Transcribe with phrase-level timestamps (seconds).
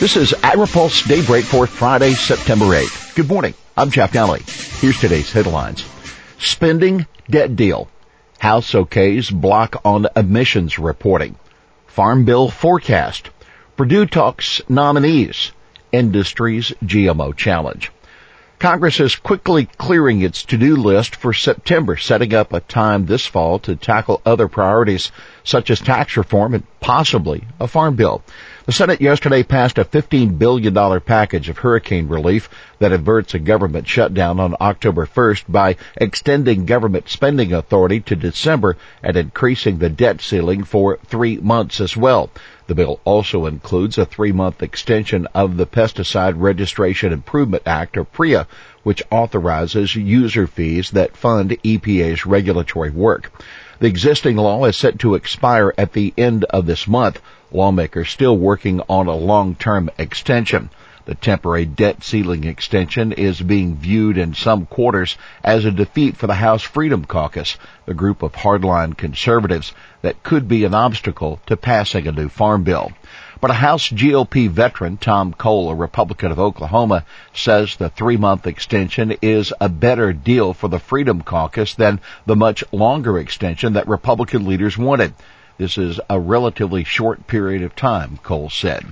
[0.00, 3.16] This is AgriPulse Daybreak for Friday, September 8th.
[3.16, 3.54] Good morning.
[3.76, 4.42] I'm Jeff Daly.
[4.78, 5.84] Here's today's headlines.
[6.38, 7.88] Spending debt deal.
[8.38, 11.34] House OK's block on emissions reporting.
[11.88, 13.30] Farm Bill forecast.
[13.76, 15.50] Perdue talks nominees.
[15.90, 17.90] Industry's GMO challenge.
[18.58, 23.60] Congress is quickly clearing its to-do list for September, setting up a time this fall
[23.60, 25.12] to tackle other priorities
[25.44, 28.20] such as tax reform and possibly a farm bill.
[28.66, 33.86] The Senate yesterday passed a $15 billion package of hurricane relief that averts a government
[33.86, 40.20] shutdown on October 1st by extending government spending authority to December and increasing the debt
[40.20, 42.28] ceiling for three months as well.
[42.68, 48.46] The bill also includes a three-month extension of the Pesticide Registration Improvement Act, or PRIA,
[48.82, 53.32] which authorizes user fees that fund EPA's regulatory work.
[53.78, 57.22] The existing law is set to expire at the end of this month.
[57.50, 60.68] Lawmakers still working on a long-term extension.
[61.08, 66.26] The temporary debt ceiling extension is being viewed in some quarters as a defeat for
[66.26, 67.56] the House Freedom Caucus,
[67.86, 72.62] the group of hardline conservatives that could be an obstacle to passing a new farm
[72.62, 72.92] bill.
[73.40, 78.46] But a House GOP veteran, Tom Cole, a Republican of Oklahoma, says the three month
[78.46, 83.88] extension is a better deal for the Freedom Caucus than the much longer extension that
[83.88, 85.14] Republican leaders wanted.
[85.56, 88.84] This is a relatively short period of time, Cole said.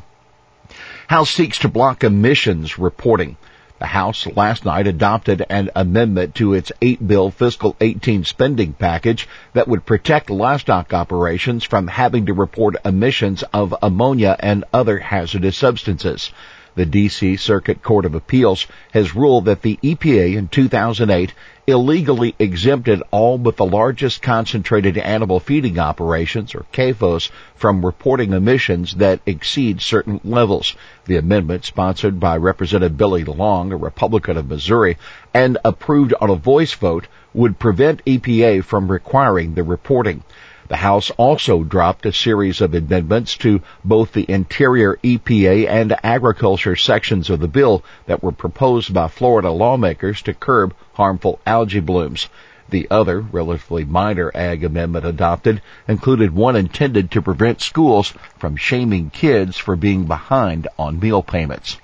[1.08, 3.36] House seeks to block emissions reporting.
[3.78, 9.28] The House last night adopted an amendment to its 8 bill fiscal 18 spending package
[9.52, 15.58] that would protect livestock operations from having to report emissions of ammonia and other hazardous
[15.58, 16.30] substances.
[16.76, 17.36] The D.C.
[17.36, 21.32] Circuit Court of Appeals has ruled that the EPA in 2008
[21.66, 28.96] illegally exempted all but the largest concentrated animal feeding operations, or CAFOs, from reporting emissions
[28.96, 30.76] that exceed certain levels.
[31.06, 34.98] The amendment, sponsored by Representative Billy Long, a Republican of Missouri,
[35.32, 40.22] and approved on a voice vote, would prevent EPA from requiring the reporting.
[40.68, 46.74] The House also dropped a series of amendments to both the Interior EPA and Agriculture
[46.74, 52.28] sections of the bill that were proposed by Florida lawmakers to curb harmful algae blooms.
[52.68, 59.10] The other, relatively minor ag amendment adopted included one intended to prevent schools from shaming
[59.10, 61.76] kids for being behind on meal payments.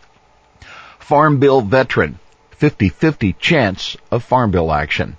[0.99, 2.19] Farm Bill veteran,
[2.59, 5.17] 50-50 chance of Farm Bill action.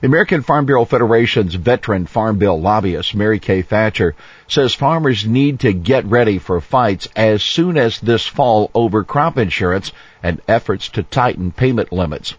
[0.00, 4.14] The American Farm Bureau Federation's veteran Farm Bill lobbyist, Mary Kay Thatcher,
[4.48, 9.36] says farmers need to get ready for fights as soon as this fall over crop
[9.36, 12.32] insurance and efforts to tighten payment limits.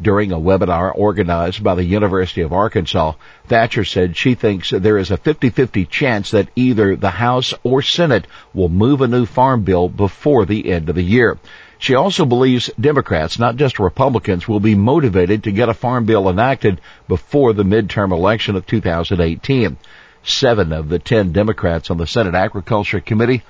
[0.00, 3.14] During a webinar organized by the University of Arkansas,
[3.48, 8.28] Thatcher said she thinks there is a 50-50 chance that either the House or Senate
[8.54, 11.36] will move a new farm bill before the end of the year.
[11.78, 16.28] She also believes Democrats, not just Republicans, will be motivated to get a farm bill
[16.28, 19.76] enacted before the midterm election of 2018.
[20.24, 23.44] Seven of the ten Democrats on the Senate Agriculture Committee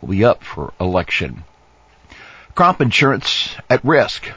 [0.00, 1.42] will be up for election.
[2.54, 4.30] Crop insurance at risk.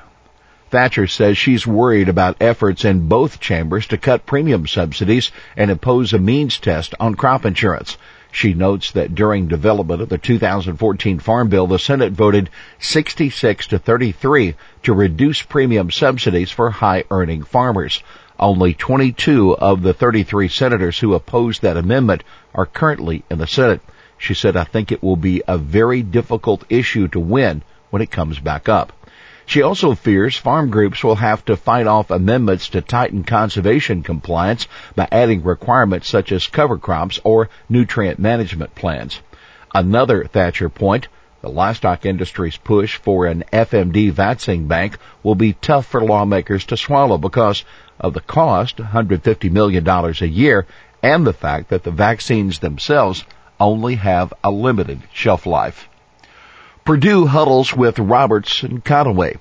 [0.71, 6.11] Thatcher says she's worried about efforts in both chambers to cut premium subsidies and impose
[6.11, 7.97] a means test on crop insurance.
[8.37, 13.79] She notes that during development of the 2014 Farm Bill, the Senate voted 66 to
[13.79, 14.53] 33
[14.83, 18.03] to reduce premium subsidies for high earning farmers.
[18.39, 23.81] Only 22 of the 33 senators who opposed that amendment are currently in the Senate.
[24.19, 28.11] She said, I think it will be a very difficult issue to win when it
[28.11, 28.93] comes back up.
[29.49, 34.67] She also fears farm groups will have to fight off amendments to tighten conservation compliance
[34.93, 39.21] by adding requirements such as cover crops or nutrient management plans.
[39.73, 41.07] Another Thatcher point,
[41.41, 46.75] the livestock industry's push for an FMD vaccine bank will be tough for lawmakers to
[46.75, 47.63] swallow because
[48.01, 50.67] of the cost, $150 million a year,
[51.01, 53.23] and the fact that the vaccines themselves
[53.61, 55.87] only have a limited shelf life.
[56.83, 59.37] Perdue huddles with Roberts and Conaway.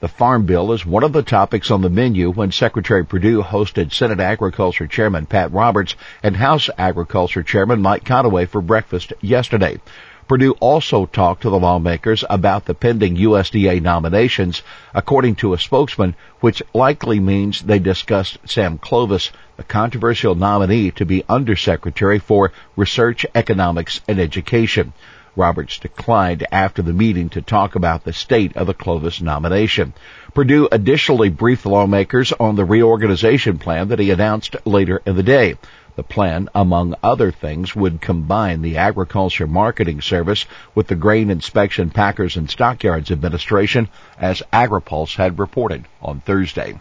[0.00, 3.92] The Farm Bill is one of the topics on the menu when Secretary Perdue hosted
[3.92, 9.80] Senate Agriculture Chairman Pat Roberts and House Agriculture Chairman Mike Conaway for breakfast yesterday.
[10.28, 14.62] Perdue also talked to the lawmakers about the pending USDA nominations,
[14.94, 21.04] according to a spokesman, which likely means they discussed Sam Clovis, the controversial nominee to
[21.04, 24.92] be Undersecretary for Research, Economics, and Education.
[25.36, 29.92] Roberts declined after the meeting to talk about the state of the Clovis nomination.
[30.34, 35.56] Perdue additionally briefed lawmakers on the reorganization plan that he announced later in the day.
[35.96, 41.90] The plan, among other things, would combine the Agriculture Marketing Service with the Grain Inspection
[41.90, 46.78] Packers and Stockyards Administration, as AgriPulse had reported on Thursday.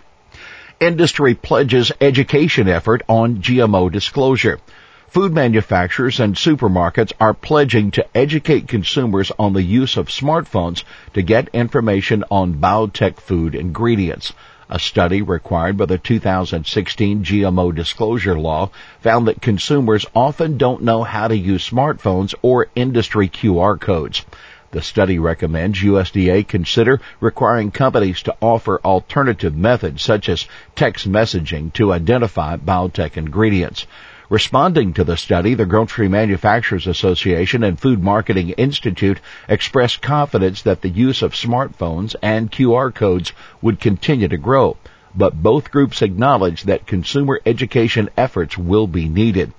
[0.79, 4.59] Industry pledges education effort on GMO disclosure.
[5.09, 10.83] Food manufacturers and supermarkets are pledging to educate consumers on the use of smartphones
[11.13, 14.33] to get information on biotech food ingredients.
[14.69, 18.69] A study required by the 2016 GMO disclosure law
[18.99, 24.25] found that consumers often don't know how to use smartphones or industry QR codes.
[24.71, 30.45] The study recommends USDA consider requiring companies to offer alternative methods such as
[30.75, 33.87] text messaging to identify biotech ingredients.
[34.29, 40.81] Responding to the study, the Grocery Manufacturers Association and Food Marketing Institute expressed confidence that
[40.81, 43.31] the use of smartphones and QR codes
[43.61, 44.75] would continue to grow.
[45.15, 49.53] But both groups acknowledge that consumer education efforts will be needed.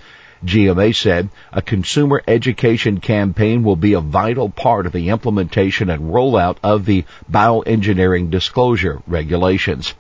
[0.45, 6.13] GMA said a consumer education campaign will be a vital part of the implementation and
[6.13, 9.95] rollout of the bioengineering disclosure regulations.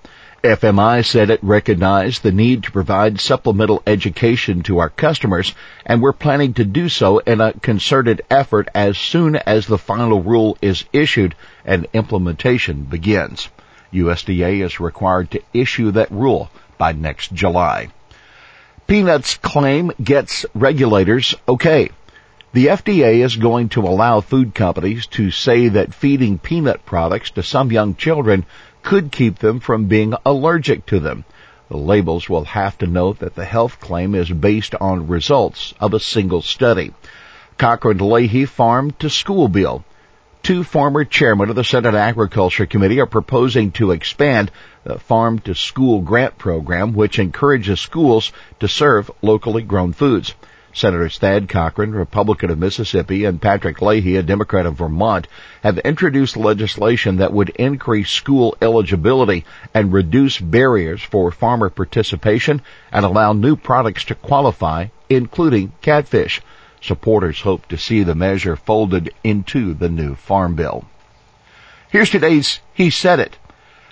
[0.44, 5.52] FMI said it recognized the need to provide supplemental education to our customers
[5.85, 10.23] and we're planning to do so in a concerted effort as soon as the final
[10.23, 13.49] rule is issued and implementation begins.
[13.93, 17.88] USDA is required to issue that rule by next July.
[18.87, 21.90] Peanuts claim gets regulators okay.
[22.52, 27.43] The FDA is going to allow food companies to say that feeding peanut products to
[27.43, 28.46] some young children
[28.82, 31.25] could keep them from being allergic to them.
[31.69, 35.92] The labels will have to note that the health claim is based on results of
[35.92, 36.94] a single study.
[37.58, 39.84] Cochran Leahy Farm to School Bill.
[40.42, 44.50] Two former chairmen of the Senate Agriculture Committee are proposing to expand
[44.84, 50.34] the Farm to School grant program, which encourages schools to serve locally grown foods.
[50.78, 55.26] Senators Thad Cochran, Republican of Mississippi, and Patrick Leahy, a Democrat of Vermont,
[55.62, 59.44] have introduced legislation that would increase school eligibility
[59.75, 66.40] and reduce barriers for farmer participation and allow new products to qualify, including catfish.
[66.80, 70.84] Supporters hope to see the measure folded into the new farm bill.
[71.90, 73.36] Here's today's He Said It.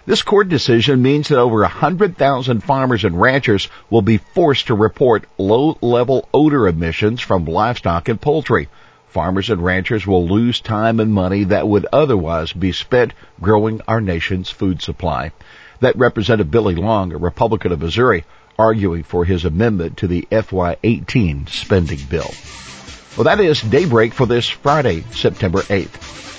[0.06, 5.24] This court decision means that over 100,000 farmers and ranchers will be forced to report
[5.36, 8.68] low-level odor emissions from livestock and poultry.
[9.08, 14.00] Farmers and ranchers will lose time and money that would otherwise be spent growing our
[14.00, 15.32] nation's food supply.
[15.80, 18.24] That Representative Billy Long, a Republican of Missouri,
[18.56, 22.30] arguing for his amendment to the FY18 spending bill.
[23.16, 25.94] Well, that is daybreak for this Friday, September 8th.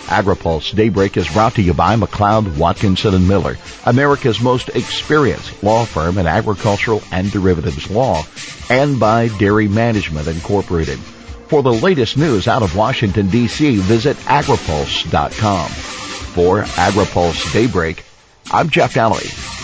[0.07, 5.85] AgriPulse Daybreak is brought to you by McLeod, Watkinson and Miller, America's most experienced law
[5.85, 8.27] firm in agricultural and derivatives law,
[8.69, 11.00] and by Dairy Management Incorporated.
[11.47, 15.71] For the latest news out of Washington, D.C., visit agripulse.com.
[16.35, 18.06] For AgriPulse Daybreak,
[18.51, 19.56] I'm Jeff Daly.